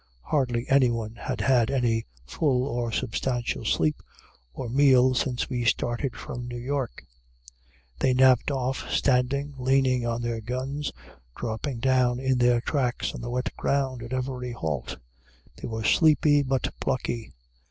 [0.23, 4.01] Hardly anyone had had any full or substantial sleep
[4.51, 7.03] or meal since we started from New York.
[7.99, 10.91] They napped off, standing, leaning on their guns,
[11.35, 14.97] dropping down in their tracks on the wet ground, at every halt.
[15.57, 17.33] They were sleepy, but plucky.